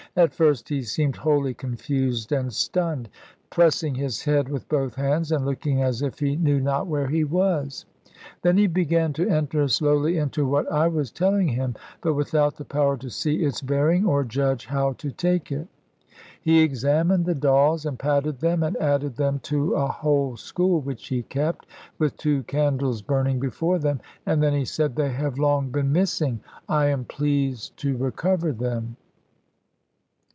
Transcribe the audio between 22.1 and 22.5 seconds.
two